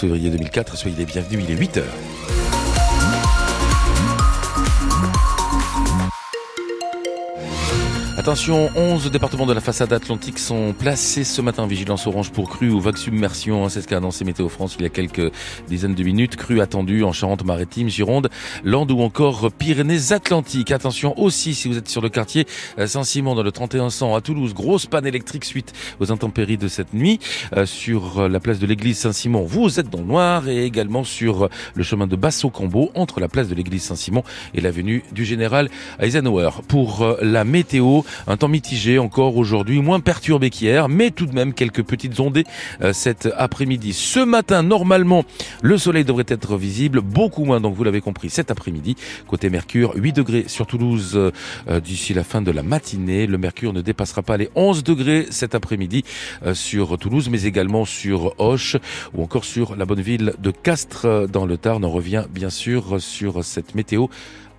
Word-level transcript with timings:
février 0.00 0.30
2004. 0.30 0.76
Soyez 0.76 0.96
les 0.96 1.04
bienvenus, 1.04 1.44
il 1.46 1.52
est 1.52 1.60
8h. 1.60 2.39
Attention, 8.30 8.70
11 8.76 9.10
départements 9.10 9.44
de 9.44 9.52
la 9.52 9.60
façade 9.60 9.92
atlantique 9.92 10.38
sont 10.38 10.72
placés 10.72 11.24
ce 11.24 11.42
matin 11.42 11.66
vigilance 11.66 12.06
orange 12.06 12.30
pour 12.30 12.48
crue 12.48 12.70
ou 12.70 12.78
vague 12.78 12.96
submersion. 12.96 13.68
C'est 13.68 13.82
ce 13.82 13.88
qu'a 13.88 13.96
annoncé 13.96 14.24
Météo 14.24 14.48
France 14.48 14.76
il 14.78 14.84
y 14.84 14.86
a 14.86 14.88
quelques 14.88 15.32
dizaines 15.66 15.96
de 15.96 16.04
minutes. 16.04 16.36
Crue 16.36 16.60
attendue 16.60 17.02
en 17.02 17.10
Charente-Maritime, 17.10 17.88
Gironde, 17.88 18.30
Landes 18.62 18.92
ou 18.92 19.00
encore 19.00 19.50
Pyrénées-Atlantiques. 19.50 20.70
Attention 20.70 21.18
aussi 21.18 21.56
si 21.56 21.66
vous 21.66 21.76
êtes 21.76 21.88
sur 21.88 22.00
le 22.02 22.08
quartier 22.08 22.46
Saint-Simon 22.78 23.34
dans 23.34 23.42
le 23.42 23.50
3100 23.50 24.14
à 24.14 24.20
Toulouse. 24.20 24.54
Grosse 24.54 24.86
panne 24.86 25.08
électrique 25.08 25.44
suite 25.44 25.72
aux 25.98 26.12
intempéries 26.12 26.56
de 26.56 26.68
cette 26.68 26.94
nuit. 26.94 27.18
Euh, 27.56 27.66
sur 27.66 28.28
la 28.28 28.38
place 28.38 28.60
de 28.60 28.66
l'église 28.66 28.98
Saint-Simon, 28.98 29.42
vous 29.42 29.80
êtes 29.80 29.90
dans 29.90 29.98
le 29.98 30.04
noir 30.04 30.48
et 30.48 30.64
également 30.64 31.02
sur 31.02 31.48
le 31.74 31.82
chemin 31.82 32.06
de 32.06 32.14
Basso-Cambo 32.14 32.92
entre 32.94 33.18
la 33.18 33.26
place 33.26 33.48
de 33.48 33.56
l'église 33.56 33.82
Saint-Simon 33.82 34.22
et 34.54 34.60
l'avenue 34.60 35.02
du 35.10 35.24
Général 35.24 35.68
Eisenhower. 35.98 36.50
Pour 36.68 37.02
euh, 37.02 37.18
la 37.22 37.42
météo, 37.42 38.02
un 38.26 38.36
temps 38.36 38.48
mitigé 38.48 38.98
encore 38.98 39.36
aujourd'hui, 39.36 39.80
moins 39.80 40.00
perturbé 40.00 40.50
qu'hier, 40.50 40.88
mais 40.88 41.10
tout 41.10 41.26
de 41.26 41.34
même 41.34 41.52
quelques 41.54 41.82
petites 41.82 42.20
ondées 42.20 42.44
euh, 42.82 42.92
cet 42.92 43.28
après-midi. 43.36 43.92
Ce 43.92 44.20
matin, 44.20 44.62
normalement, 44.62 45.24
le 45.62 45.78
soleil 45.78 46.04
devrait 46.04 46.24
être 46.28 46.56
visible, 46.56 47.00
beaucoup 47.00 47.44
moins, 47.44 47.60
donc 47.60 47.74
vous 47.74 47.84
l'avez 47.84 48.00
compris, 48.00 48.30
cet 48.30 48.50
après-midi. 48.50 48.96
Côté 49.26 49.50
Mercure, 49.50 49.92
8 49.94 50.12
degrés 50.12 50.44
sur 50.46 50.66
Toulouse 50.66 51.12
euh, 51.14 51.30
euh, 51.68 51.80
d'ici 51.80 52.14
la 52.14 52.24
fin 52.24 52.42
de 52.42 52.50
la 52.50 52.62
matinée. 52.62 53.26
Le 53.26 53.38
Mercure 53.38 53.72
ne 53.72 53.80
dépassera 53.80 54.22
pas 54.22 54.36
les 54.36 54.50
11 54.54 54.84
degrés 54.84 55.26
cet 55.30 55.54
après-midi 55.54 56.04
sur 56.54 56.98
Toulouse, 56.98 57.28
mais 57.30 57.42
également 57.44 57.84
sur 57.84 58.34
Hoche 58.38 58.76
ou 59.14 59.22
encore 59.22 59.44
sur 59.44 59.76
la 59.76 59.84
bonne 59.84 60.00
ville 60.00 60.34
de 60.38 60.50
Castres 60.50 61.28
dans 61.28 61.46
le 61.46 61.56
Tarn. 61.56 61.84
On 61.84 61.90
revient 61.90 62.24
bien 62.30 62.50
sûr 62.50 63.00
sur 63.00 63.44
cette 63.44 63.74
météo 63.74 64.06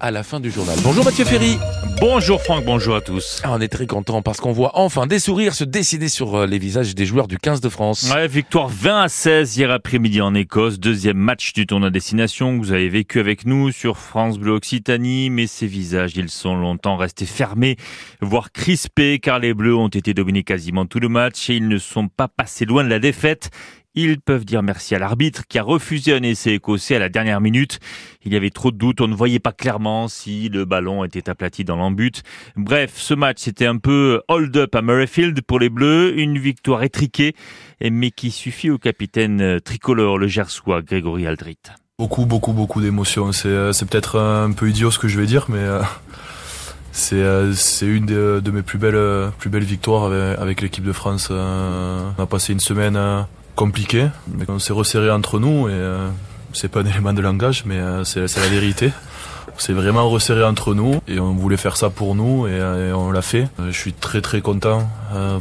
à 0.01 0.11
la 0.11 0.23
fin 0.23 0.39
du 0.39 0.49
journal. 0.49 0.77
Bonjour 0.83 1.05
Mathieu 1.05 1.25
Ferry. 1.25 1.57
Bonjour 1.99 2.41
Franck, 2.41 2.65
bonjour 2.65 2.95
à 2.95 3.01
tous. 3.01 3.40
Ah, 3.43 3.53
on 3.53 3.59
est 3.59 3.69
très 3.69 3.87
content 3.87 4.21
parce 4.21 4.39
qu'on 4.39 4.51
voit 4.51 4.71
enfin 4.75 5.07
des 5.07 5.17
sourires 5.17 5.55
se 5.55 5.63
dessiner 5.63 6.09
sur 6.09 6.35
euh, 6.35 6.45
les 6.45 6.59
visages 6.59 6.93
des 6.93 7.07
joueurs 7.07 7.27
du 7.27 7.39
15 7.39 7.59
de 7.59 7.69
France. 7.69 8.11
Ouais, 8.13 8.27
victoire 8.27 8.69
20 8.69 9.01
à 9.01 9.09
16 9.09 9.57
hier 9.57 9.71
après-midi 9.71 10.21
en 10.21 10.35
Écosse, 10.35 10.79
deuxième 10.79 11.17
match 11.17 11.53
du 11.53 11.65
tournoi 11.65 11.89
destination 11.89 12.59
que 12.59 12.63
vous 12.63 12.71
avez 12.71 12.87
vécu 12.87 13.19
avec 13.19 13.47
nous 13.47 13.71
sur 13.71 13.97
France 13.97 14.37
Bleu 14.37 14.51
Occitanie, 14.51 15.31
mais 15.31 15.47
ces 15.47 15.65
visages, 15.65 16.15
ils 16.17 16.29
sont 16.29 16.55
longtemps 16.55 16.97
restés 16.97 17.25
fermés, 17.25 17.77
voire 18.21 18.51
crispés 18.51 19.17
car 19.17 19.39
les 19.39 19.55
Bleus 19.55 19.75
ont 19.75 19.87
été 19.87 20.13
dominés 20.13 20.43
quasiment 20.43 20.85
tout 20.85 20.99
le 20.99 21.09
match 21.09 21.49
et 21.49 21.55
ils 21.55 21.67
ne 21.67 21.79
sont 21.79 22.09
pas 22.09 22.27
passés 22.27 22.65
loin 22.65 22.83
de 22.83 22.89
la 22.89 22.99
défaite. 22.99 23.49
Ils 23.93 24.21
peuvent 24.21 24.45
dire 24.45 24.63
merci 24.63 24.95
à 24.95 24.99
l'arbitre 24.99 25.43
qui 25.47 25.59
a 25.59 25.63
refusé 25.63 26.13
un 26.13 26.23
essai 26.23 26.53
écossais 26.53 26.95
à 26.95 26.99
la 26.99 27.09
dernière 27.09 27.41
minute. 27.41 27.79
Il 28.23 28.31
y 28.31 28.35
avait 28.37 28.49
trop 28.49 28.71
de 28.71 28.77
doutes, 28.77 29.01
on 29.01 29.07
ne 29.07 29.15
voyait 29.15 29.39
pas 29.39 29.51
clairement 29.51 30.07
si 30.07 30.47
le 30.47 30.63
ballon 30.63 31.03
était 31.03 31.29
aplati 31.29 31.65
dans 31.65 31.75
l'embut. 31.75 32.23
Bref, 32.55 32.93
ce 32.95 33.13
match 33.13 33.39
c'était 33.39 33.65
un 33.65 33.77
peu 33.77 34.21
hold-up 34.27 34.73
à 34.75 34.81
Murrayfield 34.81 35.41
pour 35.41 35.59
les 35.59 35.69
Bleus, 35.69 36.17
une 36.17 36.37
victoire 36.37 36.83
étriquée, 36.83 37.35
mais 37.81 38.11
qui 38.11 38.31
suffit 38.31 38.69
au 38.69 38.77
capitaine 38.77 39.59
tricolore, 39.59 40.17
le 40.17 40.27
Gersois 40.27 40.81
Grégory 40.81 41.27
Aldrit. 41.27 41.57
Beaucoup, 42.01 42.25
beaucoup, 42.25 42.51
beaucoup 42.51 42.81
d'émotions. 42.81 43.31
C'est, 43.31 43.47
euh, 43.47 43.71
peut-être 43.71 44.19
un 44.19 44.51
peu 44.53 44.67
idiot 44.67 44.89
ce 44.89 44.97
que 44.97 45.07
je 45.07 45.19
vais 45.19 45.27
dire, 45.27 45.45
mais 45.49 45.59
euh, 45.59 45.83
c'est, 46.91 47.15
euh, 47.17 47.53
c'est 47.53 47.85
une 47.85 48.07
de, 48.07 48.51
mes 48.51 48.63
plus 48.63 48.79
belles, 48.79 49.31
plus 49.37 49.51
belles 49.51 49.63
victoires 49.63 50.11
avec 50.39 50.61
l'équipe 50.61 50.83
de 50.83 50.93
France. 50.93 51.29
On 51.29 52.13
a 52.17 52.25
passé 52.25 52.53
une 52.53 52.59
semaine 52.59 52.97
compliqué, 53.55 54.07
mais 54.27 54.45
on 54.47 54.59
s'est 54.59 54.73
resserré 54.73 55.11
entre 55.11 55.39
nous 55.39 55.67
et 55.67 55.73
euh, 55.73 56.09
c'est 56.53 56.69
pas 56.69 56.81
un 56.81 56.85
élément 56.85 57.13
de 57.13 57.21
langage, 57.21 57.63
mais 57.65 57.77
euh, 57.77 58.03
c'est 58.03 58.37
la 58.37 58.47
vérité. 58.47 58.91
On 59.53 59.59
s'est 59.59 59.73
vraiment 59.73 60.09
resserré 60.09 60.43
entre 60.43 60.73
nous 60.73 61.01
et 61.07 61.19
on 61.19 61.33
voulait 61.33 61.57
faire 61.57 61.75
ça 61.77 61.89
pour 61.89 62.15
nous 62.15 62.47
et, 62.47 62.51
euh, 62.51 62.95
on 62.95 63.11
l'a 63.11 63.21
fait. 63.21 63.47
Je 63.59 63.77
suis 63.77 63.93
très 63.93 64.21
très 64.21 64.41
content 64.41 64.89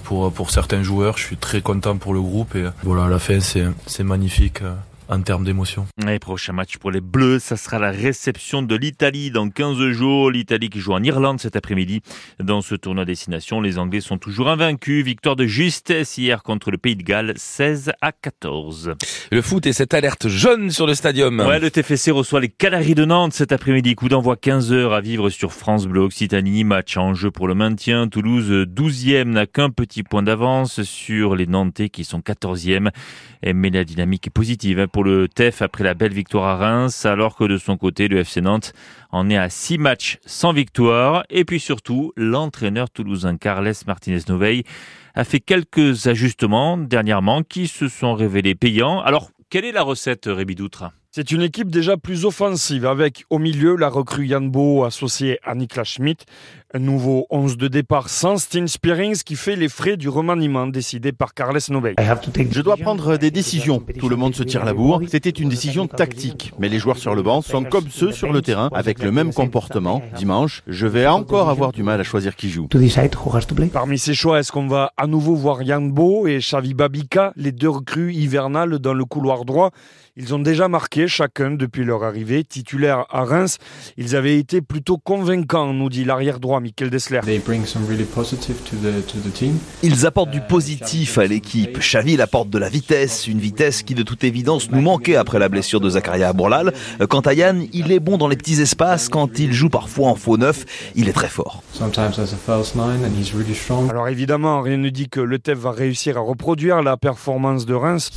pour, 0.04 0.32
pour 0.32 0.50
certains 0.50 0.82
joueurs, 0.82 1.16
je 1.16 1.24
suis 1.24 1.36
très 1.36 1.60
content 1.60 1.96
pour 1.96 2.12
le 2.12 2.20
groupe 2.20 2.54
et 2.56 2.66
voilà, 2.82 3.04
à 3.04 3.08
la 3.08 3.18
fin 3.18 3.38
c'est 3.40 4.04
magnifique 4.04 4.62
en 5.10 5.20
termes 5.22 5.44
d'émotion. 5.44 5.86
Et 6.08 6.18
prochain 6.18 6.52
match 6.52 6.78
pour 6.78 6.90
les 6.90 7.00
Bleus, 7.00 7.40
ça 7.40 7.56
sera 7.56 7.78
la 7.78 7.90
réception 7.90 8.62
de 8.62 8.74
l'Italie 8.76 9.30
dans 9.30 9.50
15 9.50 9.90
jours. 9.90 10.30
L'Italie 10.30 10.70
qui 10.70 10.78
joue 10.78 10.92
en 10.92 11.02
Irlande 11.02 11.40
cet 11.40 11.56
après-midi. 11.56 12.00
Dans 12.38 12.60
ce 12.60 12.76
tournoi 12.76 13.04
destination, 13.04 13.60
les 13.60 13.78
Anglais 13.78 14.00
sont 14.00 14.18
toujours 14.18 14.48
invaincus. 14.48 15.04
Victoire 15.04 15.34
de 15.34 15.46
justesse 15.46 16.16
hier 16.16 16.42
contre 16.42 16.70
le 16.70 16.78
Pays 16.78 16.94
de 16.94 17.02
Galles, 17.02 17.34
16 17.36 17.92
à 18.00 18.12
14. 18.12 18.94
Le 19.32 19.42
foot 19.42 19.66
et 19.66 19.72
cette 19.72 19.94
alerte 19.94 20.28
jaune 20.28 20.70
sur 20.70 20.86
le 20.86 20.94
stadium. 20.94 21.40
Ouais, 21.40 21.58
le 21.58 21.70
TFC 21.70 22.12
reçoit 22.12 22.40
les 22.40 22.48
Canaries 22.48 22.94
de 22.94 23.04
Nantes 23.04 23.32
cet 23.32 23.50
après-midi. 23.50 23.96
Coup 23.96 24.08
d'envoi 24.08 24.36
15 24.36 24.72
heures 24.72 24.92
à 24.92 25.00
vivre 25.00 25.28
sur 25.28 25.52
France 25.52 25.86
Bleu 25.86 26.02
Occitanie. 26.02 26.62
Match 26.62 26.96
en 26.96 27.14
jeu 27.14 27.32
pour 27.32 27.48
le 27.48 27.54
maintien. 27.54 28.06
Toulouse 28.08 28.50
12e 28.50 29.24
n'a 29.24 29.46
qu'un 29.46 29.70
petit 29.70 30.04
point 30.04 30.22
d'avance 30.22 30.82
sur 30.82 31.34
les 31.34 31.46
Nantais 31.46 31.88
qui 31.88 32.04
sont 32.04 32.20
14e. 32.20 32.90
Mais 33.42 33.70
la 33.70 33.84
dynamique 33.84 34.26
est 34.28 34.30
positive 34.30 34.86
pour 34.92 34.99
le 35.02 35.28
TEF 35.28 35.62
après 35.62 35.84
la 35.84 35.94
belle 35.94 36.12
victoire 36.12 36.44
à 36.44 36.56
Reims, 36.56 37.06
alors 37.06 37.36
que 37.36 37.44
de 37.44 37.58
son 37.58 37.76
côté, 37.76 38.08
le 38.08 38.18
FC 38.18 38.40
Nantes 38.40 38.72
en 39.10 39.28
est 39.30 39.36
à 39.36 39.48
six 39.48 39.78
matchs 39.78 40.18
sans 40.26 40.52
victoire. 40.52 41.24
Et 41.30 41.44
puis 41.44 41.60
surtout, 41.60 42.12
l'entraîneur 42.16 42.90
toulousain 42.90 43.36
Carles 43.36 43.72
Martinez-Noveil 43.86 44.64
a 45.14 45.24
fait 45.24 45.40
quelques 45.40 46.06
ajustements 46.06 46.76
dernièrement 46.76 47.42
qui 47.42 47.66
se 47.66 47.88
sont 47.88 48.14
révélés 48.14 48.54
payants. 48.54 49.00
Alors, 49.00 49.30
quelle 49.50 49.64
est 49.64 49.72
la 49.72 49.82
recette, 49.82 50.26
Rémi 50.26 50.54
Doutre? 50.54 50.90
C'est 51.12 51.32
une 51.32 51.42
équipe 51.42 51.70
déjà 51.70 51.96
plus 51.96 52.24
offensive 52.24 52.86
avec 52.86 53.24
au 53.30 53.40
milieu 53.40 53.74
la 53.74 53.88
recrue 53.88 54.28
Janbo 54.28 54.84
associée 54.84 55.40
à 55.42 55.56
Niklas 55.56 55.82
Schmidt, 55.82 56.24
un 56.72 56.78
nouveau 56.78 57.26
11 57.30 57.56
de 57.56 57.66
départ 57.66 58.08
sans 58.08 58.36
Steen 58.36 58.68
Spearings 58.68 59.22
qui 59.24 59.34
fait 59.34 59.56
les 59.56 59.68
frais 59.68 59.96
du 59.96 60.08
remaniement 60.08 60.68
décidé 60.68 61.10
par 61.10 61.34
Carles 61.34 61.58
Nobel. 61.68 61.96
Je 61.98 62.60
dois 62.60 62.76
prendre 62.76 63.16
des 63.16 63.32
décisions. 63.32 63.82
Tout 63.98 64.08
le 64.08 64.14
monde 64.14 64.34
se 64.36 64.44
tire 64.44 64.64
la 64.64 64.72
bourre. 64.72 65.00
C'était 65.08 65.30
une 65.30 65.48
décision 65.48 65.88
tactique. 65.88 66.52
Mais 66.60 66.68
les 66.68 66.78
joueurs 66.78 66.98
sur 66.98 67.14
le 67.14 67.22
banc 67.22 67.42
sont 67.42 67.64
comme 67.64 67.88
ceux 67.90 68.12
sur 68.12 68.32
le 68.32 68.40
terrain 68.40 68.68
avec 68.72 69.02
le 69.02 69.10
même 69.10 69.32
comportement. 69.32 70.02
Dimanche, 70.16 70.62
je 70.68 70.86
vais 70.86 71.06
encore 71.06 71.48
avoir 71.48 71.72
du 71.72 71.82
mal 71.82 72.00
à 72.00 72.04
choisir 72.04 72.36
qui 72.36 72.50
joue. 72.50 72.68
Parmi 73.72 73.98
ces 73.98 74.14
choix, 74.14 74.38
est-ce 74.38 74.52
qu'on 74.52 74.68
va 74.68 74.92
à 74.96 75.06
nouveau 75.06 75.34
voir 75.34 75.64
Janbo 75.64 76.28
et 76.28 76.38
Xavi 76.38 76.74
Babika, 76.74 77.32
les 77.36 77.52
deux 77.52 77.68
recrues 77.68 78.12
hivernales 78.12 78.78
dans 78.78 78.94
le 78.94 79.04
couloir 79.04 79.44
droit? 79.44 79.70
Ils 80.16 80.34
ont 80.34 80.38
déjà 80.38 80.68
marqué 80.68 81.08
chacun 81.08 81.52
depuis 81.52 81.84
leur 81.84 82.04
arrivée. 82.04 82.44
Titulaire 82.44 83.06
à 83.10 83.24
Reims, 83.24 83.58
ils 83.96 84.16
avaient 84.16 84.38
été 84.38 84.60
plutôt 84.60 84.98
convaincants, 84.98 85.72
nous 85.72 85.88
dit 85.88 86.04
l'arrière 86.04 86.40
droit 86.40 86.59
Michael 86.60 86.90
Dessler. 86.90 87.20
Ils 89.82 90.06
apportent 90.06 90.30
du 90.30 90.40
positif 90.40 91.18
à 91.18 91.26
l'équipe. 91.26 91.78
Xavi 91.78 92.10
il 92.12 92.20
apporte 92.20 92.50
de 92.50 92.58
la 92.58 92.68
vitesse, 92.68 93.26
une 93.26 93.38
vitesse 93.38 93.82
qui 93.82 93.94
de 93.94 94.02
toute 94.02 94.24
évidence 94.24 94.70
nous 94.70 94.80
manquait 94.80 95.16
après 95.16 95.38
la 95.38 95.48
blessure 95.48 95.80
de 95.80 95.90
Zakaria 95.90 96.32
Bourlal. 96.32 96.72
Quant 97.08 97.20
à 97.20 97.34
Yann, 97.34 97.66
il 97.72 97.92
est 97.92 98.00
bon 98.00 98.18
dans 98.18 98.28
les 98.28 98.36
petits 98.36 98.60
espaces. 98.60 99.08
Quand 99.08 99.38
il 99.38 99.52
joue 99.52 99.68
parfois 99.68 100.08
en 100.08 100.14
faux 100.14 100.36
neuf, 100.36 100.64
il 100.96 101.08
est 101.08 101.12
très 101.12 101.28
fort. 101.28 101.62
Alors 103.90 104.08
évidemment, 104.08 104.60
rien 104.60 104.76
ne 104.76 104.88
dit 104.90 105.08
que 105.08 105.20
le 105.20 105.38
TEF 105.38 105.58
va 105.58 105.70
réussir 105.70 106.16
à 106.16 106.20
reproduire 106.20 106.82
la 106.82 106.96
performance 106.96 107.66
de 107.66 107.74
Reims. 107.74 108.10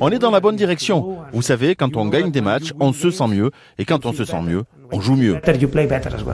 On 0.00 0.10
est 0.10 0.18
dans 0.18 0.30
la 0.30 0.40
bonne 0.40 0.56
direction. 0.56 1.18
Vous 1.32 1.42
savez, 1.42 1.74
quand 1.74 1.96
on 1.96 2.06
gagne 2.06 2.30
des 2.30 2.40
matchs, 2.40 2.72
on 2.80 2.92
se 2.92 3.10
sent 3.10 3.28
mieux. 3.28 3.50
Et 3.78 3.84
quand 3.84 4.06
on 4.06 4.12
se 4.12 4.24
sent 4.24 4.42
mieux, 4.42 4.64
on 4.92 5.00
joue 5.00 5.16
mieux. 5.16 5.40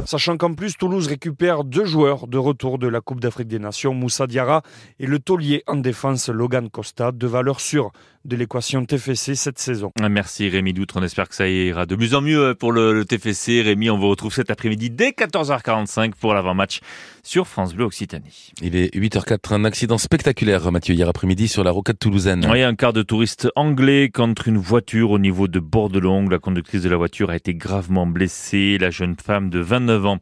Sachant 0.06 0.36
qu'en 0.36 0.54
plus, 0.54 0.76
Toulouse 0.76 1.06
récupère 1.06 1.64
deux 1.64 1.84
joueurs 1.84 2.26
de 2.26 2.38
retour 2.38 2.78
de 2.78 2.88
la 2.88 3.00
Coupe 3.00 3.20
d'Afrique 3.20 3.48
des 3.48 3.58
Nations, 3.58 3.94
Moussa 3.94 4.26
Diarra 4.26 4.62
et 4.98 5.06
le 5.06 5.18
taulier 5.18 5.62
en 5.66 5.76
défense 5.76 6.28
Logan 6.28 6.68
Costa, 6.70 7.12
de 7.12 7.26
valeur 7.26 7.60
sûre 7.60 7.92
de 8.24 8.36
l'équation 8.36 8.84
TFC 8.84 9.34
cette 9.34 9.58
saison. 9.58 9.92
Merci 9.98 10.48
Rémi 10.48 10.72
Doutre, 10.72 10.96
on 10.98 11.02
espère 11.02 11.28
que 11.28 11.34
ça 11.34 11.48
ira 11.48 11.86
de 11.86 11.96
mieux 11.96 12.14
en 12.14 12.20
mieux 12.20 12.54
pour 12.54 12.70
le, 12.72 13.04
TFC. 13.04 13.62
Rémi, 13.62 13.88
on 13.88 13.98
vous 13.98 14.08
retrouve 14.08 14.32
cet 14.32 14.50
après-midi 14.50 14.90
dès 14.90 15.10
14h45 15.10 16.12
pour 16.20 16.34
l'avant-match 16.34 16.80
sur 17.22 17.46
France 17.46 17.74
Bleu 17.74 17.84
Occitanie. 17.84 18.52
Il 18.60 18.76
est 18.76 18.94
8h04, 18.94 19.54
un 19.54 19.64
accident 19.64 19.96
spectaculaire, 19.96 20.70
Mathieu, 20.70 20.94
hier 20.94 21.08
après-midi 21.08 21.48
sur 21.48 21.64
la 21.64 21.70
rocade 21.70 21.98
toulousaine. 21.98 22.46
Oui, 22.50 22.62
un 22.62 22.74
quart 22.74 22.92
de 22.92 23.02
touristes 23.02 23.48
anglais 23.56 24.10
contre 24.12 24.48
une 24.48 24.58
voiture 24.58 25.10
au 25.10 25.18
niveau 25.18 25.48
de 25.48 25.58
Bordelongue. 25.58 26.30
La 26.30 26.38
conductrice 26.38 26.82
de 26.82 26.90
la 26.90 26.96
voiture 26.96 27.30
a 27.30 27.36
été 27.36 27.54
gravement 27.54 28.06
blessée. 28.06 28.76
La 28.78 28.90
jeune 28.90 29.16
femme 29.16 29.48
de 29.48 29.60
29 29.60 30.06
ans 30.06 30.18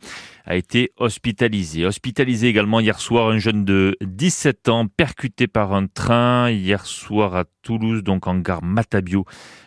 a 0.48 0.56
été 0.56 0.92
hospitalisé. 0.96 1.84
Hospitalisé 1.84 2.48
également 2.48 2.80
hier 2.80 2.98
soir 3.00 3.28
un 3.28 3.38
jeune 3.38 3.66
de 3.66 3.96
17 4.00 4.70
ans 4.70 4.86
percuté 4.88 5.46
par 5.46 5.74
un 5.74 5.86
train 5.86 6.50
hier 6.50 6.86
soir 6.86 7.36
à 7.36 7.44
Toulouse, 7.60 8.02
donc 8.02 8.26
en 8.26 8.38
gare 8.38 8.62
Matabio. 8.62 9.26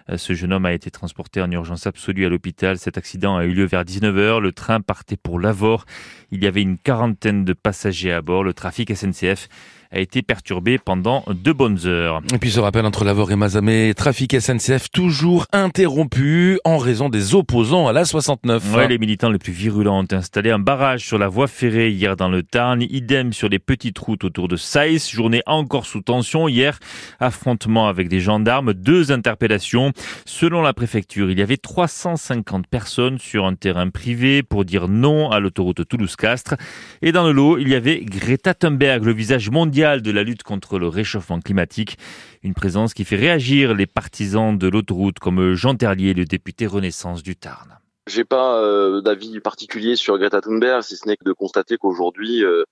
Euh, 0.09 0.17
ce 0.17 0.33
jeune 0.33 0.51
homme 0.51 0.65
a 0.65 0.73
été 0.73 0.89
transporté 0.89 1.39
en 1.39 1.51
urgence 1.51 1.85
absolue 1.85 2.25
à 2.25 2.29
l'hôpital. 2.29 2.79
Cet 2.79 2.97
accident 2.97 3.37
a 3.37 3.45
eu 3.45 3.53
lieu 3.53 3.65
vers 3.65 3.83
19h. 3.83 4.39
Le 4.39 4.51
train 4.51 4.81
partait 4.81 5.17
pour 5.17 5.39
Lavore. 5.39 5.85
Il 6.31 6.43
y 6.43 6.47
avait 6.47 6.63
une 6.63 6.79
quarantaine 6.79 7.45
de 7.45 7.53
passagers 7.53 8.11
à 8.11 8.23
bord. 8.23 8.43
Le 8.43 8.55
trafic 8.55 8.91
SNCF 8.95 9.49
a 9.91 9.99
été 9.99 10.21
perturbé 10.21 10.77
pendant 10.77 11.23
deux 11.29 11.53
bonnes 11.53 11.79
heures. 11.85 12.21
Et 12.33 12.37
puis 12.37 12.51
ce 12.51 12.59
rappel 12.59 12.85
entre 12.85 13.03
Lavore 13.03 13.31
et 13.31 13.35
Mazamé, 13.35 13.93
trafic 13.93 14.39
SNCF 14.39 14.89
toujours 14.89 15.45
interrompu 15.51 16.59
en 16.63 16.77
raison 16.77 17.09
des 17.09 17.35
opposants 17.35 17.87
à 17.87 17.93
la 17.93 18.05
69. 18.05 18.73
Ouais, 18.73 18.87
les 18.87 18.97
militants 18.97 19.29
les 19.29 19.37
plus 19.37 19.51
virulents 19.51 19.99
ont 19.99 20.07
installé 20.15 20.49
un 20.49 20.59
barrage 20.59 21.05
sur 21.05 21.17
la 21.17 21.27
voie 21.27 21.47
ferrée 21.47 21.91
hier 21.91 22.15
dans 22.15 22.29
le 22.29 22.41
Tarn, 22.41 22.81
idem 22.81 23.33
sur 23.33 23.49
les 23.49 23.59
petites 23.59 23.99
routes 23.99 24.23
autour 24.23 24.47
de 24.47 24.55
Saïs, 24.55 25.11
journée 25.11 25.41
encore 25.45 25.85
sous 25.85 26.01
tension 26.01 26.47
hier, 26.47 26.79
affrontement 27.19 27.87
avec 27.89 28.07
des 28.07 28.21
gendarmes, 28.21 28.73
deux 28.73 29.11
interpellations. 29.11 29.91
Selon 30.25 30.61
la 30.61 30.73
préfecture, 30.73 31.29
il 31.29 31.37
y 31.37 31.41
avait 31.41 31.57
350 31.57 32.67
personnes 32.67 33.19
sur 33.19 33.45
un 33.45 33.55
terrain 33.55 33.89
privé 33.89 34.41
pour 34.41 34.63
dire 34.63 34.87
non 34.87 35.31
à 35.31 35.39
l'autoroute 35.41 35.85
Toulouse-Castres. 35.85 36.55
Et 37.01 37.11
dans 37.11 37.25
le 37.25 37.33
lot, 37.33 37.57
il 37.57 37.67
y 37.67 37.75
avait 37.75 37.99
Greta 38.05 38.53
Thunberg, 38.53 39.03
le 39.03 39.13
visage 39.13 39.49
mondial 39.49 39.80
de 39.81 40.11
la 40.11 40.21
lutte 40.21 40.43
contre 40.43 40.77
le 40.77 40.87
réchauffement 40.87 41.39
climatique. 41.39 41.97
Une 42.43 42.53
présence 42.53 42.93
qui 42.93 43.03
fait 43.03 43.15
réagir 43.15 43.73
les 43.73 43.87
partisans 43.87 44.55
de 44.55 44.67
l'autoroute 44.67 45.17
comme 45.17 45.53
Jean 45.53 45.75
Terlier, 45.75 46.13
le 46.13 46.25
député 46.25 46.67
Renaissance 46.67 47.23
du 47.23 47.35
Tarn. 47.35 47.79
J'ai 48.07 48.23
pas 48.23 48.61
euh, 48.61 49.01
d'avis 49.01 49.39
particulier 49.39 49.95
sur 49.95 50.17
Greta 50.19 50.41
Thunberg, 50.41 50.83
si 50.83 50.97
ce 50.97 51.07
n'est 51.07 51.17
que 51.17 51.23
de 51.23 51.33
constater 51.33 51.77
qu'aujourd'hui, 51.77 52.43
euh, 52.43 52.63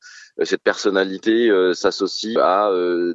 cette 0.43 0.61
personnalité 0.61 1.49
euh, 1.49 1.73
s'associe 1.73 2.37
à 2.37 2.71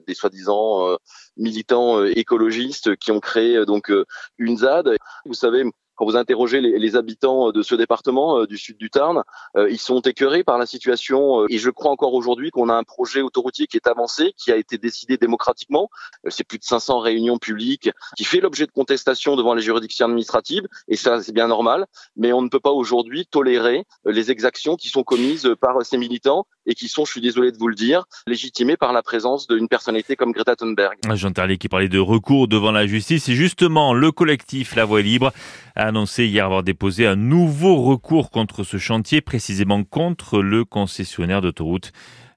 des 0.07 0.15
soi-disant 0.15 0.97
militants 1.37 2.05
écologistes 2.05 2.97
qui 2.97 3.13
ont 3.13 3.21
créé 3.21 3.65
donc 3.65 3.93
une 4.39 4.59
ZAD. 4.59 4.97
Vous 5.25 5.35
savez, 5.35 5.65
quand 5.97 6.05
vous 6.05 6.17
interrogez 6.17 6.61
les, 6.61 6.79
les, 6.79 6.97
habitants 6.97 7.51
de 7.51 7.63
ce 7.63 7.75
département 7.75 8.41
euh, 8.41 8.47
du 8.47 8.59
sud 8.59 8.77
du 8.77 8.91
Tarn, 8.91 9.23
euh, 9.57 9.71
ils 9.71 9.79
sont 9.79 10.01
écœurés 10.01 10.45
par 10.45 10.59
la 10.59 10.67
situation. 10.67 11.43
Euh, 11.43 11.47
et 11.51 11.59
je 11.59 11.71
crois 11.71 11.91
encore 11.91 12.15
aujourd'hui 12.15 12.51
qu'on 12.51 12.69
a 12.69 12.75
un 12.75 12.85
projet 12.85 13.21
autoroutier 13.21 13.67
qui 13.67 13.77
est 13.77 13.87
avancé, 13.87 14.33
qui 14.37 14.53
a 14.53 14.57
été 14.57 14.79
décidé 14.79 15.17
démocratiquement. 15.17 15.91
C'est 16.29 16.45
plus 16.45 16.59
de 16.59 16.65
500 16.65 17.01
réunions 17.01 17.39
publiques, 17.39 17.91
qui 18.17 18.25
fait 18.25 18.41
l'objet 18.41 18.67
de 18.67 18.73
contestations 18.73 19.37
devant 19.37 19.55
les 19.55 19.63
juridictions 19.63 20.07
administratives. 20.07 20.67
Et 20.89 20.97
ça, 20.97 21.23
c'est 21.23 21.33
bien 21.33 21.49
normal. 21.49 21.87
Mais 22.17 22.33
on 22.33 22.43
ne 22.43 22.49
peut 22.49 22.61
pas 22.61 22.73
aujourd'hui 22.73 23.27
tolérer 23.27 23.85
les 24.05 24.31
exactions 24.31 24.77
qui 24.77 24.89
sont 24.89 25.03
commises 25.03 25.55
par 25.61 25.85
ces 25.85 25.99
militants 25.99 26.47
et 26.67 26.75
qui 26.75 26.89
sont, 26.89 27.05
je 27.05 27.13
suis 27.13 27.21
désolé 27.21 27.53
de 27.53 27.59
vous 27.59 27.69
le 27.69 27.75
dire, 27.75 28.05
légitimées 28.27 28.77
par 28.77 28.93
la 28.93 29.03
présence 29.03 29.47
d'une 29.47 29.69
personnalité 29.69 30.17
comme 30.17 30.33
Greta 30.33 30.57
Thunberg. 30.57 30.97
Jean 31.15 31.33
Terlier 31.33 31.59
qui 31.59 31.69
parlait 31.69 31.89
de 31.89 31.99
recours 31.99 32.49
devant 32.49 32.73
la 32.73 32.87
justice. 32.87 33.29
Et 33.29 33.35
justement, 33.35 33.95
le 33.95 34.13
collectif 34.13 34.75
La 34.75 34.85
Voix 34.85 35.03
libre 35.03 35.33
a 35.77 35.87
annoncé 35.87 36.27
hier 36.27 36.45
avoir 36.45 36.63
déposé 36.63 37.07
un 37.07 37.17
nouveau 37.17 37.83
recours 37.83 38.31
contre 38.31 38.65
ce 38.65 38.77
chantier, 38.77 39.21
précisément 39.21 39.85
contre 39.85 40.41
le 40.41 40.65
concessionnaire 40.65 41.41
d'autoroute. 41.41 41.93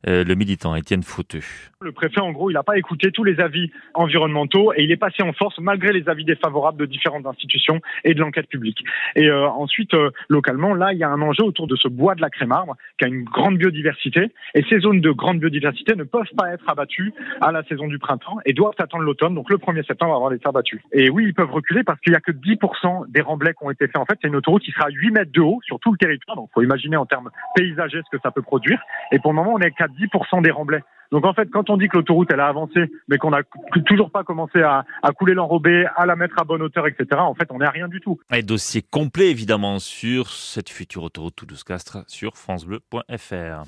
Euh, 0.07 0.23
le 0.23 0.35
militant 0.35 0.73
Étienne 0.73 1.03
Fauteux. 1.03 1.41
Le 1.81 1.91
préfet, 1.91 2.21
en 2.21 2.31
gros, 2.31 2.49
il 2.49 2.53
n'a 2.53 2.63
pas 2.63 2.77
écouté 2.77 3.11
tous 3.11 3.25
les 3.25 3.41
avis 3.41 3.71
environnementaux 3.93 4.71
et 4.73 4.83
il 4.83 4.91
est 4.91 4.97
passé 4.97 5.21
en 5.21 5.33
force 5.33 5.59
malgré 5.59 5.91
les 5.91 6.07
avis 6.07 6.23
défavorables 6.23 6.79
de 6.79 6.85
différentes 6.85 7.25
institutions 7.25 7.81
et 8.05 8.13
de 8.13 8.19
l'enquête 8.21 8.47
publique. 8.47 8.83
Et 9.15 9.27
euh, 9.27 9.47
ensuite, 9.49 9.93
euh, 9.93 10.11
localement, 10.29 10.73
là, 10.73 10.93
il 10.93 10.99
y 10.99 11.03
a 11.03 11.09
un 11.09 11.21
enjeu 11.21 11.43
autour 11.43 11.67
de 11.67 11.75
ce 11.75 11.89
bois 11.89 12.15
de 12.15 12.21
la 12.21 12.29
Crémarbre 12.29 12.77
qui 12.97 13.05
a 13.05 13.09
une 13.09 13.25
grande 13.25 13.57
biodiversité. 13.57 14.31
Et 14.55 14.63
ces 14.69 14.79
zones 14.79 15.01
de 15.01 15.11
grande 15.11 15.39
biodiversité 15.39 15.93
ne 15.95 16.03
peuvent 16.03 16.33
pas 16.37 16.53
être 16.53 16.63
abattues 16.69 17.13
à 17.41 17.51
la 17.51 17.63
saison 17.63 17.87
du 17.87 17.99
printemps 17.99 18.37
et 18.45 18.53
doivent 18.53 18.75
attendre 18.79 19.03
l'automne, 19.03 19.35
donc 19.35 19.49
le 19.49 19.57
1er 19.57 19.85
septembre 19.85 20.15
avant 20.15 20.29
d'être 20.29 20.47
abattues. 20.47 20.81
Et 20.93 21.09
oui, 21.09 21.25
ils 21.25 21.33
peuvent 21.33 21.51
reculer 21.51 21.83
parce 21.83 21.99
qu'il 21.99 22.11
n'y 22.11 22.17
a 22.17 22.21
que 22.21 22.31
10% 22.31 23.11
des 23.11 23.21
remblais 23.21 23.51
qui 23.51 23.65
ont 23.65 23.71
été 23.71 23.87
faits. 23.87 23.97
En 23.97 24.05
fait, 24.05 24.17
c'est 24.21 24.29
une 24.29 24.37
autoroute 24.37 24.63
qui 24.63 24.71
sera 24.71 24.85
à 24.85 24.89
8 24.89 25.11
mètres 25.11 25.31
de 25.33 25.41
haut 25.41 25.59
sur 25.63 25.79
tout 25.79 25.91
le 25.91 25.97
territoire. 25.97 26.37
Donc, 26.37 26.47
il 26.51 26.53
faut 26.53 26.63
imaginer 26.63 26.95
en 26.95 27.05
termes 27.05 27.29
paysagers 27.55 28.01
ce 28.09 28.17
que 28.17 28.21
ça 28.23 28.31
peut 28.31 28.41
produire. 28.41 28.79
Et 29.11 29.19
pour 29.19 29.31
le 29.31 29.35
moment, 29.35 29.53
on 29.53 29.59
est 29.59 29.71
qu'à 29.71 29.87
10% 29.99 30.41
des 30.41 30.51
remblais. 30.51 30.83
Donc 31.11 31.25
en 31.25 31.33
fait, 31.33 31.49
quand 31.49 31.69
on 31.69 31.77
dit 31.77 31.87
que 31.87 31.97
l'autoroute 31.97 32.29
elle 32.31 32.39
a 32.39 32.47
avancé, 32.47 32.91
mais 33.07 33.17
qu'on 33.17 33.31
n'a 33.31 33.41
toujours 33.85 34.11
pas 34.11 34.23
commencé 34.23 34.61
à, 34.61 34.85
couler 35.17 35.33
l'enrobé, 35.33 35.85
à 35.95 36.05
la 36.05 36.15
mettre 36.15 36.35
à 36.39 36.43
bonne 36.43 36.61
hauteur, 36.61 36.87
etc. 36.87 37.05
En 37.19 37.33
fait, 37.33 37.47
on 37.49 37.59
n'est 37.59 37.65
à 37.65 37.71
rien 37.71 37.87
du 37.87 38.01
tout. 38.01 38.19
Un 38.29 38.41
dossier 38.41 38.81
complet 38.81 39.29
évidemment 39.29 39.79
sur 39.79 40.29
cette 40.29 40.69
future 40.69 41.03
autoroute 41.03 41.35
Toulouse-Castres 41.35 42.03
sur 42.07 42.35
francebleu.fr. 42.35 43.63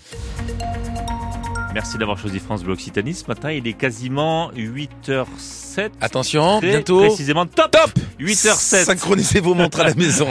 Merci 1.72 2.00
d'avoir 2.00 2.18
choisi 2.18 2.40
France 2.40 2.64
Bleu 2.64 2.74
Occitanie. 2.74 3.14
Ce 3.14 3.28
matin, 3.28 3.52
il 3.52 3.68
est 3.68 3.74
quasiment 3.74 4.50
8h07. 4.54 5.92
Attention, 6.02 6.60
bientôt. 6.60 7.02
Précisément 7.02 7.46
top. 7.46 7.70
Top 7.70 7.92
8h07. 8.20 8.86
Synchronisez 8.86 9.40
vos 9.40 9.54
montres 9.54 9.80
à 9.80 9.84
la 9.84 9.94
maison. 9.96 10.28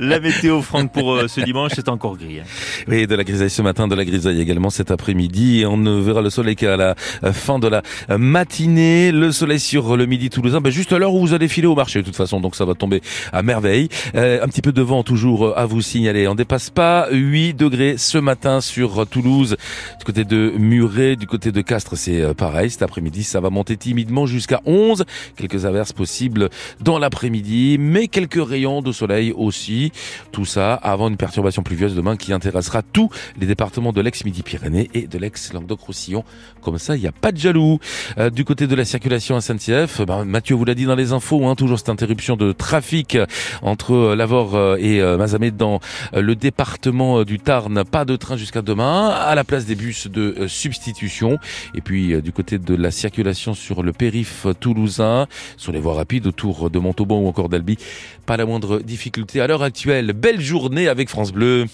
la, 0.00 0.20
météo, 0.20 0.62
Franck, 0.62 0.90
pour 0.90 1.12
euh, 1.12 1.28
ce 1.28 1.42
dimanche, 1.42 1.72
c'est 1.74 1.90
encore 1.90 2.16
gris. 2.16 2.40
Hein. 2.40 2.44
Oui, 2.88 3.06
de 3.06 3.14
la 3.14 3.24
grisaille 3.24 3.50
ce 3.50 3.60
matin, 3.60 3.88
de 3.88 3.94
la 3.94 4.06
grisaille 4.06 4.40
également 4.40 4.70
cet 4.70 4.90
après-midi. 4.90 5.64
On 5.68 5.76
ne 5.76 6.00
verra 6.00 6.22
le 6.22 6.30
soleil 6.30 6.56
qu'à 6.56 6.78
la 6.78 6.94
euh, 7.24 7.32
fin 7.34 7.58
de 7.58 7.68
la 7.68 7.82
euh, 8.08 8.16
matinée. 8.16 9.12
Le 9.12 9.32
soleil 9.32 9.60
sur 9.60 9.98
le 9.98 10.06
midi 10.06 10.30
toulousain, 10.30 10.62
ben 10.62 10.70
juste 10.70 10.94
à 10.94 10.98
l'heure 10.98 11.12
où 11.12 11.20
vous 11.20 11.34
allez 11.34 11.48
filer 11.48 11.66
au 11.66 11.74
marché 11.74 12.00
de 12.00 12.06
toute 12.06 12.16
façon. 12.16 12.40
Donc 12.40 12.56
ça 12.56 12.64
va 12.64 12.74
tomber 12.74 13.02
à 13.34 13.42
merveille. 13.42 13.90
un 14.14 14.48
petit 14.48 14.62
peu 14.62 14.72
de 14.72 14.82
vent 14.82 15.02
toujours 15.02 15.58
à 15.58 15.66
vous 15.66 15.82
signaler. 15.82 16.26
On 16.26 16.34
dépasse 16.34 16.70
pas 16.70 17.08
8 17.10 17.52
degrés 17.52 17.96
ce 17.98 18.16
matin 18.16 18.62
sur 18.62 19.06
Toulouse, 19.06 19.56
du 19.98 20.04
côté 20.06 20.24
de 20.24 20.37
Muret, 20.58 21.16
du 21.16 21.26
côté 21.26 21.52
de 21.52 21.60
Castres, 21.60 21.96
c'est 21.96 22.20
euh, 22.20 22.34
pareil. 22.34 22.70
Cet 22.70 22.82
après-midi, 22.82 23.24
ça 23.24 23.40
va 23.40 23.50
monter 23.50 23.76
timidement 23.76 24.26
jusqu'à 24.26 24.60
11. 24.64 25.04
Quelques 25.36 25.64
averses 25.64 25.92
possibles 25.92 26.48
dans 26.80 26.98
l'après-midi, 26.98 27.76
mais 27.78 28.08
quelques 28.08 28.42
rayons 28.42 28.82
de 28.82 28.92
soleil 28.92 29.32
aussi. 29.32 29.92
Tout 30.32 30.44
ça 30.44 30.74
avant 30.74 31.08
une 31.08 31.16
perturbation 31.16 31.62
pluvieuse 31.62 31.94
demain 31.94 32.16
qui 32.16 32.32
intéressera 32.32 32.82
tous 32.82 33.10
les 33.38 33.46
départements 33.46 33.92
de 33.92 34.00
l'ex-Midi-Pyrénées 34.00 34.90
et 34.94 35.06
de 35.06 35.18
l'ex-Languedoc-Roussillon. 35.18 36.24
Comme 36.62 36.78
ça, 36.78 36.96
il 36.96 37.00
n'y 37.00 37.08
a 37.08 37.12
pas 37.12 37.32
de 37.32 37.38
jaloux. 37.38 37.78
Euh, 38.18 38.30
du 38.30 38.44
côté 38.44 38.66
de 38.66 38.74
la 38.74 38.84
circulation 38.84 39.36
à 39.36 39.40
SNCF, 39.40 40.02
ben, 40.06 40.24
Mathieu 40.24 40.54
vous 40.54 40.64
l'a 40.64 40.74
dit 40.74 40.84
dans 40.84 40.96
les 40.96 41.12
infos, 41.12 41.46
hein, 41.46 41.54
toujours 41.54 41.78
cette 41.78 41.88
interruption 41.88 42.36
de 42.36 42.52
trafic 42.52 43.16
entre 43.62 43.92
euh, 43.92 44.16
Lavore 44.16 44.76
et 44.78 45.00
Mazamet 45.16 45.50
dans 45.50 45.80
le 46.14 46.34
département 46.34 47.24
du 47.24 47.38
Tarn. 47.38 47.84
Pas 47.84 48.04
de 48.04 48.16
train 48.16 48.36
jusqu'à 48.36 48.62
demain. 48.62 49.08
À 49.08 49.34
la 49.34 49.44
place 49.44 49.66
des 49.66 49.74
bus 49.74 50.06
de 50.06 50.27
euh, 50.36 50.48
substitution. 50.48 51.38
Et 51.74 51.80
puis 51.80 52.12
euh, 52.12 52.20
du 52.20 52.32
côté 52.32 52.58
de 52.58 52.74
la 52.74 52.90
circulation 52.90 53.54
sur 53.54 53.82
le 53.82 53.92
périph 53.92 54.46
toulousain, 54.60 55.26
sur 55.56 55.72
les 55.72 55.80
voies 55.80 55.94
rapides 55.94 56.26
autour 56.26 56.70
de 56.70 56.78
Montauban 56.78 57.18
ou 57.18 57.28
encore 57.28 57.48
d'Albi, 57.48 57.78
pas 58.26 58.36
la 58.36 58.46
moindre 58.46 58.80
difficulté 58.80 59.40
à 59.40 59.46
l'heure 59.46 59.62
actuelle. 59.62 60.12
Belle 60.12 60.40
journée 60.40 60.88
avec 60.88 61.08
France 61.08 61.32
Bleu. 61.32 61.66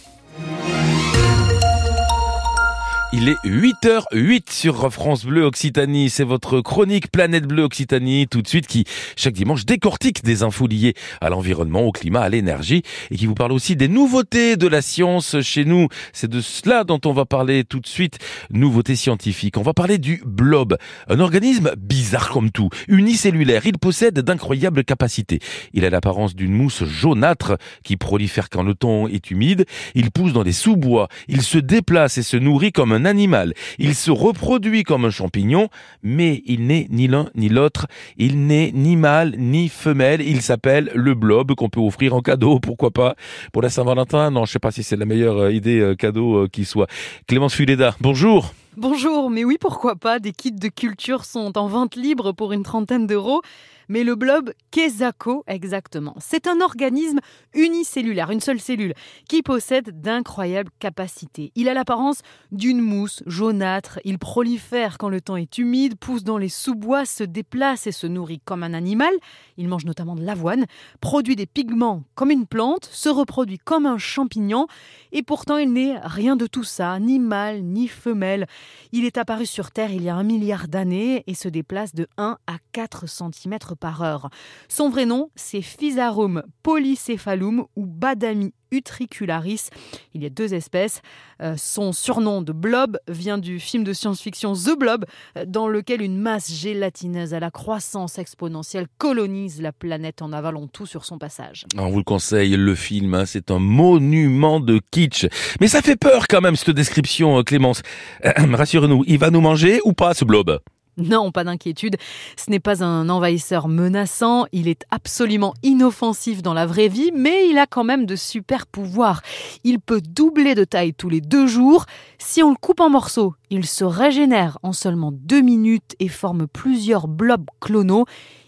Il 3.17 3.29
est 3.29 3.37
8h08 3.45 4.51
sur 4.51 4.93
France 4.93 5.25
Bleu 5.25 5.45
Occitanie. 5.45 6.11
C'est 6.11 6.25
votre 6.25 6.61
chronique 6.61 7.13
Planète 7.13 7.47
Bleu 7.47 7.63
Occitanie 7.63 8.27
tout 8.27 8.43
de 8.43 8.49
suite 8.49 8.67
qui, 8.67 8.87
chaque 9.15 9.35
dimanche, 9.35 9.65
décortique 9.65 10.25
des 10.25 10.43
infos 10.43 10.67
liées 10.67 10.95
à 11.21 11.31
l'environnement, 11.31 11.83
au 11.83 11.93
climat, 11.93 12.23
à 12.23 12.29
l'énergie 12.29 12.83
et 13.13 13.17
qui 13.17 13.27
vous 13.27 13.37
parle 13.37 13.53
aussi 13.53 13.77
des 13.77 13.87
nouveautés 13.87 14.57
de 14.57 14.67
la 14.67 14.83
science 14.83 15.41
chez 15.43 15.65
nous. 15.65 15.87
C'est 16.13 16.29
de 16.29 16.41
cela 16.41 16.83
dont 16.83 17.01
on 17.05 17.13
va 17.13 17.25
parler 17.25 17.63
tout 17.63 17.79
de 17.79 17.87
suite. 17.87 18.19
Nouveautés 18.51 18.97
scientifiques. 18.97 19.59
On 19.59 19.63
va 19.63 19.75
parler 19.75 19.99
du 19.99 20.21
blob. 20.27 20.77
Un 21.09 21.21
organisme 21.21 21.71
bizarre 21.79 22.31
comme 22.31 22.51
tout. 22.51 22.71
Unicellulaire. 22.89 23.65
Il 23.65 23.79
possède 23.79 24.19
d'incroyables 24.19 24.83
capacités. 24.83 25.39
Il 25.73 25.85
a 25.85 25.91
l'apparence 25.91 26.35
d'une 26.35 26.53
mousse 26.53 26.83
jaunâtre 26.83 27.59
qui 27.85 27.97
prolifère 27.97 28.51
quand 28.51 28.65
le 28.65 28.75
temps 28.75 29.07
est 29.07 29.31
humide. 29.31 29.67
Il 29.95 30.11
pousse 30.11 30.33
dans 30.33 30.43
les 30.43 30.51
sous-bois. 30.51 31.07
Il 31.29 31.43
se 31.43 31.59
déplace 31.59 32.19
et 32.19 32.25
se 32.25 32.37
nourrit 32.37 32.73
comme 32.73 32.91
un 32.91 33.04
animal. 33.05 33.55
Il 33.79 33.95
se 33.95 34.11
reproduit 34.11 34.83
comme 34.83 35.05
un 35.05 35.11
champignon, 35.11 35.69
mais 36.03 36.43
il 36.47 36.67
n'est 36.67 36.87
ni 36.91 37.09
l'un 37.09 37.29
ni 37.35 37.49
l'autre. 37.49 37.87
Il 38.17 38.47
n'est 38.47 38.73
ni 38.73 38.97
mâle 38.97 39.35
ni 39.39 39.69
femelle. 39.69 40.21
Il 40.21 40.43
s'appelle 40.43 40.91
le 40.95 41.15
blob 41.15 41.55
qu'on 41.55 41.69
peut 41.69 41.81
offrir 41.81 42.15
en 42.15 42.21
cadeau, 42.21 42.61
pourquoi 42.61 42.91
pas, 42.91 43.15
pour 43.53 43.63
la 43.63 43.71
Saint-Valentin. 43.71 44.31
Non, 44.31 44.45
je 44.45 44.53
sais 44.53 44.59
pas 44.59 44.71
si 44.71 44.83
c'est 44.83 44.97
la 44.97 45.07
meilleure 45.07 45.39
euh, 45.39 45.53
idée 45.53 45.81
euh, 45.81 45.95
cadeau 45.95 46.45
euh, 46.45 46.49
qui 46.49 46.65
soit. 46.65 46.87
Clémence 47.27 47.55
Fuleda, 47.55 47.95
bonjour. 48.01 48.53
Bonjour, 48.77 49.31
mais 49.31 49.45
oui, 49.45 49.57
pourquoi 49.61 49.95
pas 49.95 50.19
Des 50.19 50.33
kits 50.33 50.51
de 50.51 50.67
culture 50.67 51.25
sont 51.25 51.57
en 51.57 51.69
vente 51.69 51.95
libre 51.95 52.33
pour 52.33 52.53
une 52.53 52.65
trentaine 52.65 53.07
d'euros. 53.07 53.41
Mais 53.89 54.03
le 54.03 54.15
blob, 54.15 54.53
Kesako 54.71 55.45
exactement 55.47 56.15
C'est 56.19 56.47
un 56.47 56.61
organisme 56.61 57.21
unicellulaire, 57.55 58.31
une 58.31 58.41
seule 58.41 58.61
cellule, 58.61 58.95
qui 59.29 59.43
possède 59.43 60.01
d'incroyables 60.01 60.71
capacités. 60.79 61.53
Il 61.55 61.69
a 61.69 61.75
l'apparence 61.75 62.23
d'une 62.51 62.81
mousse 62.81 63.23
jaunâtre, 63.27 64.01
il 64.05 64.19
prolifère 64.19 64.99
quand 64.99 65.09
le 65.09 65.21
temps 65.21 65.37
est 65.37 65.59
humide, 65.59 65.97
pousse 65.97 66.25
dans 66.25 66.39
les 66.39 66.49
sous-bois, 66.49 67.05
se 67.05 67.25
déplace 67.25 67.87
et 67.87 67.93
se 67.93 68.07
nourrit 68.07 68.41
comme 68.45 68.63
un 68.63 68.75
animal. 68.75 69.13
Il 69.57 69.69
mange 69.69 69.85
notamment 69.85 70.17
de 70.17 70.25
l'avoine, 70.25 70.65
produit 71.01 71.37
des 71.37 71.47
pigments 71.47 72.05
comme 72.15 72.31
une 72.31 72.47
plante, 72.47 72.87
se 72.91 73.09
reproduit 73.09 73.59
comme 73.59 73.87
un 73.87 73.99
champignon, 73.99 74.67
et 75.13 75.23
pourtant 75.23 75.59
il 75.59 75.73
n'est 75.73 75.99
rien 75.99 76.37
de 76.37 76.47
tout 76.47 76.65
ça, 76.65 76.99
ni 76.99 77.19
mâle 77.19 77.63
ni 77.63 77.87
femelle. 77.89 78.47
Il 78.93 79.05
est 79.05 79.19
apparu 79.19 79.47
sur 79.47 79.71
Terre 79.71 79.93
il 79.93 80.03
y 80.03 80.09
a 80.09 80.15
un 80.15 80.23
milliard 80.23 80.69
d'années 80.69 81.25
et 81.27 81.35
se 81.35 81.49
déplace 81.49 81.95
de 81.95 82.07
1 82.17 82.39
à 82.47 82.57
4 82.73 83.09
cm 83.09 83.59
par 83.79 84.03
heure. 84.03 84.31
Son 84.69 84.89
vrai 84.89 85.07
nom, 85.07 85.31
c'est 85.35 85.63
Physarum 85.63 86.43
polycephalum 86.63 87.67
ou 87.77 87.87
Badami 87.87 88.53
utricularis. 88.75 89.71
Il 90.15 90.23
y 90.23 90.27
a 90.27 90.31
deux 90.31 90.55
espèces. 90.55 91.03
Euh, 91.43 91.55
son 91.57 91.93
surnom 91.93 92.43
de 92.43 92.53
blob 92.53 92.99
vient 93.09 93.39
du 93.39 93.59
film 93.59 93.85
de 93.85 93.93
science-fiction 93.93 94.55
The 94.55 94.79
Blob, 94.79 95.05
euh, 95.37 95.45
dans 95.47 95.69
lequel 95.69 96.03
une 96.03 96.17
masse 96.17 96.53
gélatineuse 96.53 97.35
à 97.35 97.41
la 97.41 97.51
croissance 97.51 98.19
exponentielle 98.19 98.87
colonise 98.99 99.61
la 99.61 99.73
planète 99.73 100.23
en 100.23 100.33
avalant 100.33 100.67
tout 100.67 100.87
sur 100.87 101.05
son 101.05 101.19
passage. 101.19 101.67
On 101.77 101.91
vous 101.91 101.99
le 101.99 102.05
conseille, 102.05 102.57
le 102.57 102.75
film, 102.75 103.15
hein, 103.15 103.27
c'est 103.27 103.51
un 103.51 103.59
monument 103.59 104.61
de 104.61 104.81
kitsch. 104.91 105.27
Mais 105.61 105.69
ça 105.69 105.83
fait 105.83 105.97
peur 105.97 106.27
quand 106.29 106.41
même, 106.41 106.57
cette 106.57 106.71
description, 106.71 107.39
euh, 107.39 107.43
Clémence. 107.43 107.83
Rassure-nous, 108.25 109.05
il 109.07 109.19
va 109.19 109.31
nous 109.31 109.41
manger 109.41 109.81
ou 109.85 109.93
pas 109.93 110.15
ce 110.15 110.25
blob? 110.25 110.61
Non, 110.97 111.33
pas 111.33 111.45
d'inquiétude. 111.45 111.97
Ce 112.37 112.51
n'est 112.51 112.61
pas 112.61 112.85
un 112.85 113.09
envahisseur 113.09 113.69
menaçant. 113.69 114.47
Il 114.53 114.69
est 114.69 114.85
absolument 114.91 115.55
inoffensif 115.63 116.43
dans 116.43 116.55
la 116.55 116.67
vraie 116.67 116.89
vie, 116.89 117.11
mais 117.15 117.49
il 117.49 117.59
a 117.59 117.67
quand 117.67 117.85
même 117.85 118.07
de 118.07 118.17
super 118.17 118.67
pouvoirs. 118.67 119.23
Il 119.65 119.81
peut 119.81 120.01
doubler 120.01 120.55
de 120.55 120.65
taille 120.65 120.95
tous 120.95 121.09
les 121.09 121.21
deux 121.21 121.47
jours. 121.47 121.87
Si 122.19 122.43
on 122.43 122.51
le 122.51 122.57
coupe 122.57 122.81
en 122.81 122.91
morceaux, 122.91 123.35
il 123.51 123.67
se 123.67 123.85
régénère 123.85 124.59
en 124.63 124.73
seulement 124.73 125.13
deux 125.13 125.41
minutes 125.41 125.95
et 126.01 126.09
forme 126.09 126.47
plusieurs 126.47 127.09
blobs 127.09 127.47
clonaux. 127.61 128.07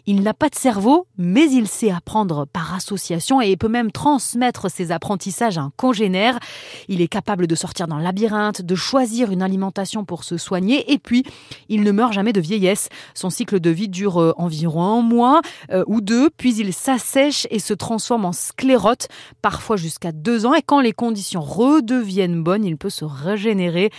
Il 0.09 0.23
n'a 0.23 0.35
pas 0.35 0.49
de 0.49 0.55
cerveau, 0.55 1.09
mais 1.19 1.51
il 1.51 1.67
sait 1.67 1.91
apprendre 1.91 2.47
par 2.47 2.75
association 2.75 3.41
et 3.41 3.57
peut 3.57 3.69
même 3.69 3.91
transmettre 3.91 4.71
ses 4.71 4.93
apprentissages 4.93 5.59
à 5.59 5.63
un 5.63 5.73
congénère. 5.77 6.39
Il 6.87 7.01
est 7.01 7.09
capable 7.09 7.49
de 7.49 7.55
sortir 7.57 7.89
d'un 7.89 7.99
labyrinthe, 7.99 8.63
de 8.63 8.75
choisir 8.77 9.33
une 9.33 9.43
alimentation 9.43 10.05
pour 10.05 10.23
se 10.23 10.37
soigner 10.37 10.93
et 10.93 10.99
puis 10.99 11.25
il 11.69 11.83
ne 11.83 11.91
meurt 11.91 12.13
jamais 12.13 12.33
de 12.33 12.41
vieillesse. 12.41 12.89
Son 13.15 13.31
cycle 13.31 13.59
de 13.59 13.71
vie 13.71 13.89
dure 13.89 14.21
euh, 14.21 14.33
environ 14.37 14.99
un 14.99 15.03
mois 15.03 15.41
euh, 15.73 15.83
ou 15.89 16.01
deux, 16.01 16.31
puis 16.31 16.55
il 16.55 16.73
s'assèche 16.73 17.49
et 17.51 17.59
se 17.59 17.75
transforme 17.75 18.27
en 18.27 18.33
sclérote, 18.33 19.09
parfois 19.43 19.77
jusqu'à 19.77 20.13
deux 20.13 20.47
ans. 20.47 20.55
Et 20.55 20.63
quand 20.63 20.81
les 20.81 20.93
conditions 20.93 21.41
redeviennent 21.41 22.45
bonnes, 22.45 22.65
il 22.65 22.77
peut 22.77 22.91
se 22.91 23.05
régénérer. 23.05 23.91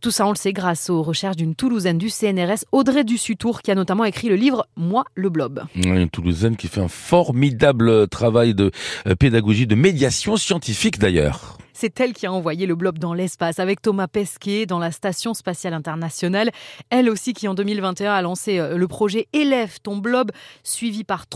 Tout 0.00 0.12
ça, 0.12 0.26
on 0.26 0.30
le 0.30 0.36
sait 0.36 0.52
grâce 0.52 0.90
aux 0.90 1.02
recherches 1.02 1.36
d'une 1.36 1.56
Toulousaine 1.56 1.98
du 1.98 2.08
CNRS, 2.08 2.64
Audrey 2.70 3.02
Dussutour, 3.02 3.62
qui 3.62 3.72
a 3.72 3.74
notamment 3.74 4.04
écrit 4.04 4.28
le 4.28 4.36
livre 4.36 4.66
Moi, 4.76 5.04
le 5.14 5.28
blob. 5.28 5.64
Une 5.74 6.08
Toulousaine 6.08 6.56
qui 6.56 6.68
fait 6.68 6.80
un 6.80 6.88
formidable 6.88 8.06
travail 8.06 8.54
de 8.54 8.70
euh, 9.08 9.16
pédagogie, 9.16 9.66
de 9.66 9.74
médiation 9.74 10.36
scientifique 10.36 10.98
d'ailleurs. 10.98 11.58
C'est 11.80 12.00
elle 12.00 12.12
qui 12.12 12.26
a 12.26 12.32
envoyé 12.32 12.66
le 12.66 12.74
blob 12.74 12.98
dans 12.98 13.14
l'espace 13.14 13.60
avec 13.60 13.80
Thomas 13.80 14.08
Pesquet 14.08 14.66
dans 14.66 14.80
la 14.80 14.90
Station 14.90 15.32
spatiale 15.32 15.74
internationale. 15.74 16.50
Elle 16.90 17.08
aussi 17.08 17.34
qui 17.34 17.46
en 17.46 17.54
2021 17.54 18.14
a 18.14 18.20
lancé 18.20 18.58
euh, 18.58 18.76
le 18.76 18.88
projet 18.88 19.28
Élève 19.32 19.78
ton 19.80 19.96
blob, 19.96 20.32
suivi 20.64 21.04
par 21.04 21.28